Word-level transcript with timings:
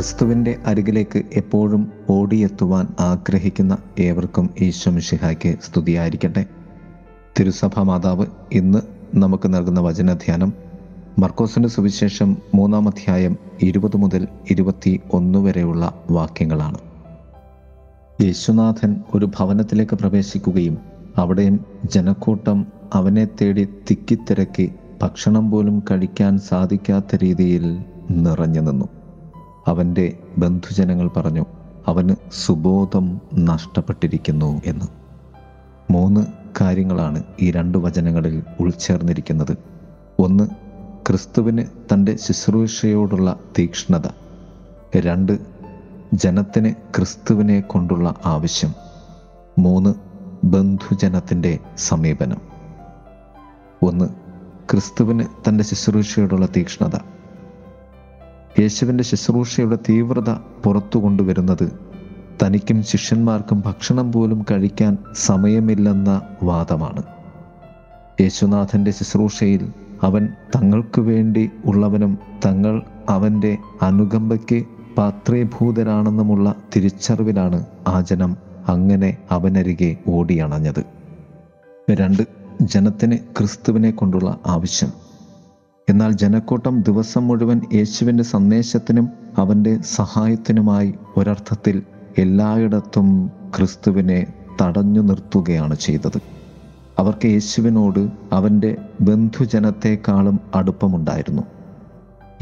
ക്രിസ്തുവിന്റെ 0.00 0.58
അരികിലേക്ക് 0.66 1.22
എപ്പോഴും 1.32 1.92
ഓടിയെത്തുവാൻ 2.10 2.86
ആഗ്രഹിക്കുന്ന 3.00 3.78
ഏവർക്കും 3.98 4.50
ഈശ്വമിഷിഹായ്ക്ക് 4.60 5.56
സ്തുതിയായിരിക്കട്ടെ. 5.62 6.46
തിരുസഭ 7.40 7.80
മാതാവ് 7.80 8.26
ഇന്ന് 8.52 8.78
നമുക്ക് 9.14 9.54
നൽകുന്ന 9.54 9.80
വചനധ്യാനം 9.80 10.52
മർക്കോസിന്റെ 11.18 11.68
സുവിശേഷം 11.68 12.36
മൂന്നാം 12.54 12.88
അധ്യായം 12.88 13.36
ഇരുപത് 13.62 13.96
മുതൽ 13.96 14.28
ഇരുപത്തി 14.50 15.00
ഒന്ന് 15.12 15.38
വരെയുള്ള 15.38 15.94
വാക്യങ്ങളാണ്. 16.10 16.78
യേശുനാഥൻ 18.22 18.96
ഒരു 19.14 19.26
ഭവനത്തിലേക്ക് 19.26 19.96
പ്രവേശിക്കുകയും 19.96 20.78
അവിടെയും 21.16 21.64
ജനക്കൂട്ടം 21.84 22.66
അവനെ 22.94 23.28
തേടി 23.42 23.68
തിക്കിത്തിരക്കി 23.90 24.72
ഭക്ഷണം 25.02 25.50
പോലും 25.50 25.82
കഴിക്കാൻ 25.90 26.38
സാധിക്കാത്ത 26.38 27.16
രീതിയിൽ 27.22 27.78
നിറഞ്ഞു 28.10 28.60
നിന്നു. 28.60 28.99
അവന്റെ 29.68 30.18
ബന്ധുജനങ്ങൾ 30.38 31.08
പറഞ്ഞു 31.08 31.46
അവന് 31.86 32.14
സുബോധം 32.32 33.20
നഷ്ടപ്പെട്ടിരിക്കുന്നു 33.34 34.62
എന്ന്. 34.64 34.84
മൂന്ന് 35.92 36.26
കാര്യങ്ങളാണ് 36.60 37.22
ഈ 37.40 37.50
രണ്ട് 37.50 37.78
വചനങ്ങളിൽ 37.78 38.42
ഉൾച്ചേർന്നിരിക്കുന്നത്. 38.60 39.56
ഒന്ന് 40.18 40.44
ക്രിസ്തുവിന് 41.06 41.64
തന്റെ 41.92 42.16
ശുശ്രൂഷയോടുള്ള 42.16 43.40
തീക്ഷ്ണത. 43.58 44.02
രണ്ട് 44.96 45.38
ജനത്തിന് 46.14 46.74
ക്രിസ്തുവിനെ 46.96 47.60
കൊണ്ടുള്ള 47.60 48.14
ആവശ്യം. 48.24 48.74
മൂന്ന് 49.58 49.94
ബന്ധുജനത്തിന്റെ 50.44 51.58
സമീപനം. 51.76 52.38
ഒന്ന് 53.82 54.04
ക്രിസ്തുവിന് 54.70 55.24
തന്റെ 55.48 55.64
ശുശ്രൂഷയോടുള്ള 55.64 56.46
തീക്ഷ്ണത. 56.46 57.19
യേശുവിന്റെ 58.58 59.04
ശുശ്രൂഷയുടെ 59.04 59.78
തീവ്രത 59.88 60.30
പുറത്തു 60.64 60.98
കൊണ്ടുവരുന്നത്. 60.98 61.80
തനിക്കും 62.42 62.82
ശിഷ്യന്മാർക്കും 62.82 63.62
ഭക്ഷണം 63.66 64.12
പോലും 64.12 64.44
കഴിക്കാൻ 64.50 64.98
സമയമില്ലെന്ന 65.12 66.22
വാദമാണ്. 66.42 67.02
യേശുനാഥന്റെ 68.20 68.90
ശുശ്രൂഷയിൽ 68.90 69.72
അവൻ 70.02 70.28
തങ്ങൾക്ക് 70.56 71.00
വേണ്ടി 71.00 71.50
ഉള്ളവനും 71.64 72.18
തങ്ങൾ 72.46 72.82
അവന്റെ 73.08 73.58
അനുകമ്പയ്ക്ക് 73.82 74.64
പാത്രീഭൂതരാണെന്നുമുള്ള 74.96 76.54
തിരിച്ചറിവിലാണ് 76.76 77.66
ആ 77.86 78.00
ജനം 78.00 78.36
അങ്ങനെ 78.68 79.16
അവനരികെ 79.30 79.96
ഓടിയണഞ്ഞത്. 80.08 80.84
രണ്ട് 81.90 82.22
ജനത്തിന് 82.62 83.16
ക്രിസ്തുവിനെ 83.16 83.90
കൊണ്ടുള്ള 83.90 84.38
ആവശ്യം. 84.46 85.09
എന്നാൽ 85.90 86.12
ജനക്കൂട്ടം 86.12 86.82
ദിവസം 86.82 87.28
മുഴുവൻ 87.28 87.60
യേശുവിന്റെ 87.74 88.24
സന്ദേശത്തിനും 88.24 89.08
അവന്റെ 89.38 89.78
സഹായത്തിനുമായി 89.94 90.94
ഒരർത്ഥത്തിൽ 91.16 91.82
എല്ലായിടത്തും 92.18 93.30
ക്രിസ്തുവിനെ 93.56 94.26
തടഞ്ഞു 94.62 95.00
നിർത്തുകയാണ് 95.00 95.76
ചെയ്തത്. 95.76 96.20
അവർക്ക് 96.98 97.26
യേശുവിനോട് 97.26 98.08
അവന്റെ 98.32 98.76
ബന്ധുജനത്തെക്കാളും 99.00 100.40
അടുപ്പമുണ്ടായിരുന്നു. 100.54 101.42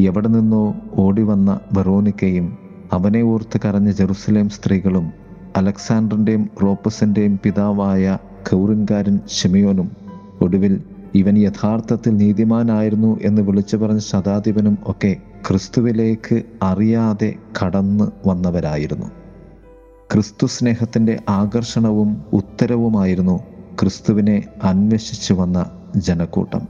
എവിടെ 0.00 0.28
നിന്നോ 0.28 0.74
ഓടിവന്ന 0.94 1.60
വെറോനിക്കയും 1.72 2.58
അവനെ 2.92 3.22
ഓർത്ത് 3.22 3.60
കരഞ്ഞ 3.64 3.90
ജെറുസലേം 3.90 4.48
സ്ത്രീകളും 4.48 5.12
അലക്സാണ്ടറിന്റെയും 5.56 6.50
റോപ്പസിന്റെയും 6.62 7.40
പിതാവായ 7.42 8.18
കൗറിൻകാരൻ 8.50 9.20
ഷെമിയോനും 9.30 9.92
ഒടുവിൽ 10.40 10.82
ഇവൻ 11.14 11.38
യഥാർത്ഥത്തിൽ 11.38 12.16
നീതിമാനായിരുന്നു 12.16 13.18
എന്ന് 13.22 13.42
വിളിച്ചു 13.42 13.76
പറഞ്ഞ 13.76 13.98
ശതാധിപനും 13.98 14.78
ഒക്കെ 14.86 15.16
ക്രിസ്തുവിലേക്ക് 15.48 16.42
അറിയാതെ 16.62 17.34
കടന്നു 17.62 18.12
വന്നവരായിരുന്നു. 18.26 19.06
ക്രിസ്തു 20.12 20.46
സ്നേഹത്തിന്റെ 20.46 21.18
ആകർഷണവും 21.28 22.24
ഉത്തരവുമായിരുന്നു 22.32 23.40
ക്രിസ്തുവിനെ 23.80 24.42
അന്വേഷിച്ചു 24.62 25.34
വന്ന 25.34 25.70
ജനക്കൂട്ടം. 25.96 26.60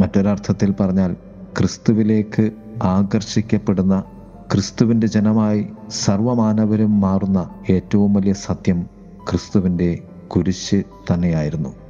മറ്റൊരർത്ഥത്തിൽ 0.00 0.74
പറഞ്ഞാൽ 0.80 1.12
ക്രിസ്തുവിലേക്ക് 1.58 2.50
ആകർഷിക്കപ്പെടുന്ന 2.82 4.04
ക്രിസ്തുവിന്റെ 4.52 5.06
ജനമായി 5.06 5.66
സർവമാനവരും 5.90 7.00
മാറുന്ന 7.00 7.50
ഏറ്റവും 7.70 8.14
വലിയ 8.14 8.32
സത്യം 8.32 8.86
ക്രിസ്തുവിന്റെ 9.30 9.98
കുരിശ് 10.28 10.82
തന്നെയായിരുന്നു. 11.12 11.81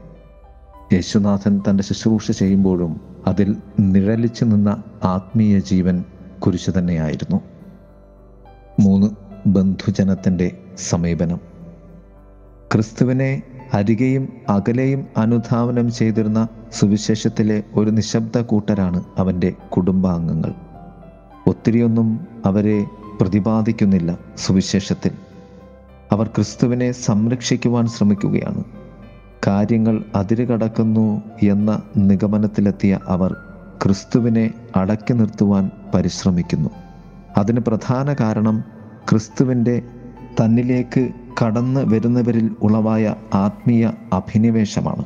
യേശുനാഥൻ 0.93 1.63
തന്റെ 1.69 1.83
ശുശ്രൂഷ 1.83 2.31
ചെയ്യുമ്പോഴും 2.31 3.01
അതിൽ 3.27 3.57
നിഴലിച്ചു 3.81 4.45
നിന്ന 4.45 4.83
ആത്മീയ 5.05 5.59
ജീവൻ 5.59 6.05
കുരിശു 6.39 6.71
തന്നെയായിരുന്നു. 6.71 7.41
മൂന്ന് 8.81 9.07
ബന്ധുജനത്തിന്റെ 9.47 10.59
സമീപനം. 10.79 11.41
ക്രിസ്തുവിനെ 12.73 13.43
അരികെയും 13.75 14.29
അകലെയും 14.49 15.07
അനുധാവനം 15.17 15.93
ചെയ്തിരുന്ന 15.93 16.49
സുവിശേഷത്തിലെ 16.73 17.63
ഒരു 17.75 17.91
നിശബ്ദ 17.91 18.39
കൂട്ടരാണ് 18.39 19.05
അവന്റെ 19.17 19.51
കുടുംബാംഗങ്ങൾ. 19.51 20.55
ഒത്തിരിയൊന്നും 21.47 22.27
അവരെ 22.45 22.85
പ്രതിപാദിക്കുന്നില്ല 23.21 24.19
സുവിശേഷത്തിൽ. 24.39 25.11
അവർ 26.13 26.27
ക്രിസ്തുവിനെ 26.27 26.93
സംരക്ഷിക്കുവാൻ 26.93 27.87
ശ്രമിക്കുകയാണ്. 27.87 28.82
കാര്യങ്ങൾ 29.47 30.05
അതിരുകടക്കുന്നു 30.15 31.23
എന്ന 31.43 31.83
നിഗമനത്തിലെത്തിയ 31.97 32.99
അവർ 33.09 33.37
ക്രിസ്തുവിനെ 33.83 34.55
അടക്കി 34.77 35.13
നിർത്തുവാൻ 35.13 35.71
പരിശ്രമിക്കുന്നു. 35.95 36.71
അതിന് 37.37 37.61
പ്രധാന 37.61 38.15
കാരണം 38.15 38.65
ക്രിസ്തുവിന്റെ 39.11 39.83
തന്നിലേക്ക് 40.41 41.09
കടന്നു 41.45 41.81
വരുന്നവരിൽ 41.81 42.51
ഉളവായ 42.63 43.15
ആത്മീയ 43.35 43.91
അഭിനിവേശമാണ്. 44.13 45.05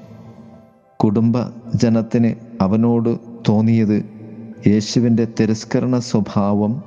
കുടുംബ 0.99 1.35
ജനത്തിന് 1.75 2.35
അവനോട് 2.61 3.19
തോന്നിയത് 3.49 4.05
യേശുവിന്റെ 4.67 5.29
തിരസ്കരണ 5.41 5.99
സ്വഭാവം 5.99 6.83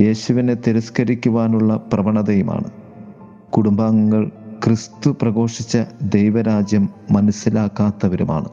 യേശുവിനെ 0.00 0.54
തിരസ്കരിക്കുവാനുള്ള 0.54 1.76
പ്രവണതയുമാണ്. 1.92 2.64
കുടുംബാംഗങ്ങൾ 3.50 4.30
ക്രിസ്തു 4.66 5.16
പ്രഘോഷിച്ച 5.22 5.78
ദൈവരാജ്യം 6.02 6.88
മനസ്സിലാക്കാത്തവരുമാണ്. 7.10 8.48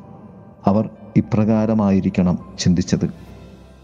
അവർ 0.66 0.90
ഇപ്രകാരമായിരിക്കണം 1.18 2.40
ചിന്തിച്ചത്. 2.60 3.10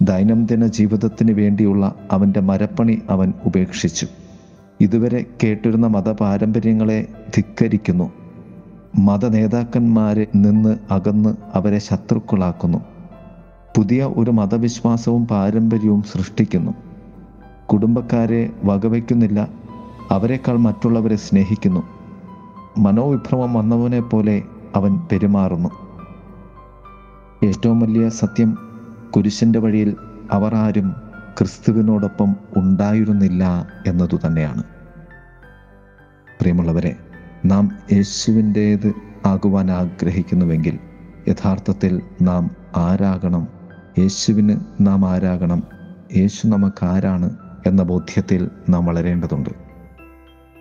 ദൈനംദിന 0.01 0.67
ജീവിതത്തിന് 0.67 1.31
വേണ്ടിയുള്ള 1.31 1.95
അവന്റെ 2.11 2.39
മരപ്പണി 2.39 3.01
അവൻ 3.09 3.33
ഉപേക്ഷിച്ചു. 3.45 4.07
ഇതുവരെ 4.81 5.25
കേട്ടിരുന്ന 5.43 5.87
മതപാരമ്പര്യങ്ങളെ 5.87 7.07
ധിക്കരിക്കുന്നു. 7.35 8.11
മത 8.97 9.25
നേതാക്കന്മാരെ 9.25 10.27
നിന്ന് 10.35 10.77
അകന്ന് 10.91 11.35
അവരെ 11.53 11.79
ശത്രുക്കളാക്കുന്നു. 11.79 12.77
പുതിയ 13.77 14.03
ഒരു 14.03 14.31
മതവിശ്വാസവും 14.31 15.27
പാരമ്പര്യവും 15.27 16.03
സൃഷ്ടിക്കുന്നു. 16.03 16.71
കുടുംബക്കാരെ 17.65 18.49
വകവയ്ക്കുന്നില്ല 18.63 19.47
അവരെക്കാൾ 20.11 20.57
മറ്റുള്ളവരെ 20.57 21.15
സ്നേഹിക്കുന്നു. 21.15 21.96
മനോവിഭ്രമം 22.77 23.53
വന്നവനെ 23.53 24.01
പോലെ 24.01 24.43
അവൻ 24.75 24.97
പെരുമാറുന്നു. 24.97 25.69
ഏറ്റവും 27.45 27.79
വലിയ 27.79 28.09
സത്യം 28.09 28.57
കുരിശിന്റെ 29.15 29.59
വഴിയിൽ 29.59 29.95
അവർ 30.31 30.55
ആരും 30.55 30.95
ക്രിസ്തുവിനോടൊപ്പം 31.37 32.35
ഉണ്ടായിരുന്നില്ല 32.57 33.67
എന്നതു 33.87 34.19
തന്നെയാണ്. 34.25 34.63
പ്രിയമുള്ളവരെ 36.41 36.95
നാം 37.45 37.71
യേശുവിന്റേത് 37.91 38.93
ആകുവാൻ 39.25 39.71
ആഗ്രഹിക്കുന്നുവെങ്കിൽ 39.71 40.79
യഥാർത്ഥത്തിൽ 41.27 42.01
നാം 42.21 42.51
ആരാകണം? 42.77 43.47
യേശുവിന് 43.99 44.59
നാം 44.81 45.09
ആരാകണം? 45.09 45.63
യേശു 46.17 46.47
നമുക്ക് 46.47 46.85
ആരാണ് 46.85 47.37
എന്ന 47.67 47.83
ബോധ്യത്തിൽ 47.83 48.49
നാം 48.69 48.85
വളരേണ്ടതുണ്ട്. 48.85 49.49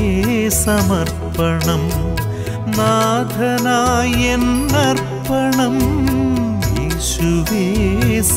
സമർപ്പണം. 0.49 1.85
നാഥനായ 2.79 4.32
എന്നർപ്പണം 4.32 5.76
യേശുവേ 6.79 7.67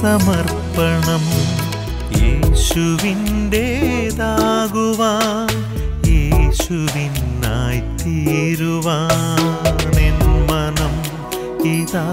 സമർപ്പണം. 0.02 1.24
യേശുവിന്റേതാകുവാൻ 2.76 5.50
യേശുവിനായി 6.10 7.82
തീരുവാൻ 8.02 9.42
മനം 10.50 10.96
ഇതാ 11.74 12.06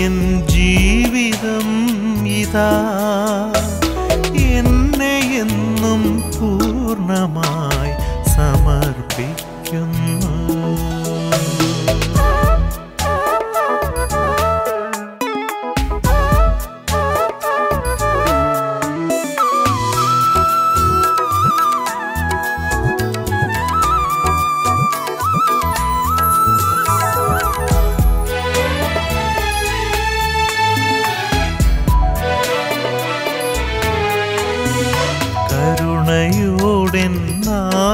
എൻ 0.00 0.16
ജീവിതം 0.46 1.70
ഇതാ. 2.34 2.68
എന്നെ 4.52 5.16
എന്നും 5.40 6.02
പൂർണമായി 6.34 7.49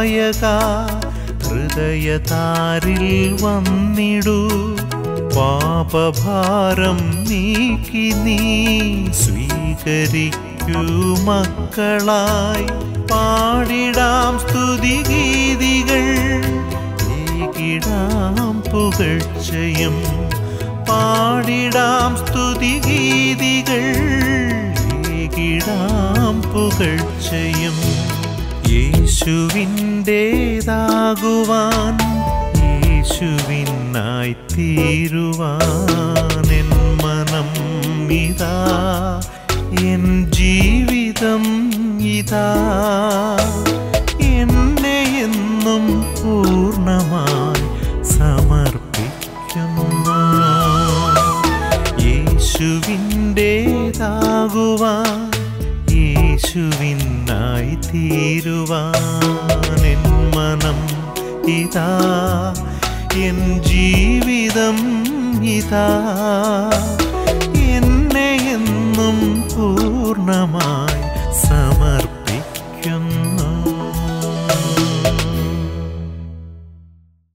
നായക 0.06 0.46
ഹൃദയതാരിൽ 1.48 3.36
വന്നിടൂ. 3.42 4.48
പാപഭാരം 5.36 7.24
നീക്കി 7.28 8.12
നീ 8.16 8.38
സ്വീകരിക്കൂ 9.12 10.80
മക്കളായി. 11.24 12.66
പാടിടാം 13.10 14.38
സ്തുതിഗീതികൾ 14.38 16.04
ഏകിടാം 17.12 18.60
പുകഴ്ചയും. 18.60 20.02
പാടിടാം 20.88 22.16
സ്തുതിഗീതികൾ 22.16 23.82
ഏകിടാം 25.12 26.42
പുകഴ്ചയും. 26.42 28.05
യേശുവിന്റേതാകുവാൻ 29.18 31.96
യേശുവിനായി 32.62 34.32
തീരുവാൻ 34.52 35.62
എൻ 36.52 36.70
മനം 37.02 37.48
ഇതാ 38.18 38.52
എൻ 39.86 40.04
ജീവിതം 40.30 41.44
ഇതാ. 42.10 42.46
എന്നെ 44.36 44.94
എന്നും 45.24 45.84
പൂർണമായി 46.12 47.64
സമർപ്പിക്കുന്നു 48.12 49.88
യേശുവിന്റേതാകുവാൻ 53.88 55.16
യേശുവിനായി 56.56 57.72
തീരുവാൻ 57.86 59.02
മനം 60.36 60.78
ഇതാ 61.50 61.88
എൻ 63.24 63.38
ജീവിതം 63.62 64.78
ഇതാ. 65.56 65.88
എന്നെ 67.74 68.30
എന്നും 68.54 69.18
പൂർണമായി 69.52 71.02
സമർപ്പിക്കുന്നു. 71.46 73.25